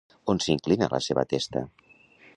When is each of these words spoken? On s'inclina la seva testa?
On 0.33 0.39
s'inclina 0.45 0.89
la 0.95 1.01
seva 1.09 1.27
testa? 1.35 1.65